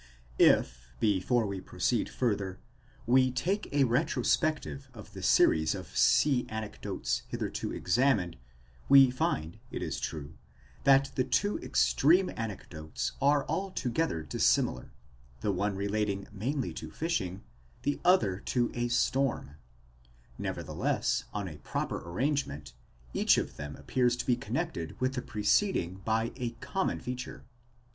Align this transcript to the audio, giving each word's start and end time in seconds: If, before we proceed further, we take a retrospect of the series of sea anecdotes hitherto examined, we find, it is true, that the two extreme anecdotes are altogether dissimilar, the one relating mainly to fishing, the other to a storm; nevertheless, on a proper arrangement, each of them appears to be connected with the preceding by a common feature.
If, 0.39 0.87
before 0.99 1.45
we 1.45 1.61
proceed 1.61 2.09
further, 2.09 2.59
we 3.05 3.29
take 3.29 3.71
a 3.71 3.83
retrospect 3.83 4.65
of 4.65 5.13
the 5.13 5.21
series 5.21 5.75
of 5.75 5.95
sea 5.95 6.47
anecdotes 6.49 7.21
hitherto 7.27 7.71
examined, 7.71 8.37
we 8.89 9.11
find, 9.11 9.59
it 9.69 9.83
is 9.83 9.99
true, 9.99 10.33
that 10.85 11.11
the 11.13 11.23
two 11.23 11.59
extreme 11.59 12.31
anecdotes 12.35 13.11
are 13.21 13.45
altogether 13.47 14.23
dissimilar, 14.23 14.91
the 15.41 15.51
one 15.51 15.75
relating 15.75 16.27
mainly 16.31 16.73
to 16.73 16.89
fishing, 16.89 17.43
the 17.83 17.99
other 18.03 18.39
to 18.39 18.71
a 18.73 18.87
storm; 18.87 19.51
nevertheless, 20.39 21.25
on 21.31 21.47
a 21.47 21.57
proper 21.59 21.97
arrangement, 22.09 22.73
each 23.13 23.37
of 23.37 23.55
them 23.57 23.75
appears 23.75 24.15
to 24.15 24.25
be 24.25 24.35
connected 24.35 24.99
with 24.99 25.13
the 25.13 25.21
preceding 25.21 25.97
by 26.03 26.31
a 26.37 26.49
common 26.53 26.99
feature. 26.99 27.45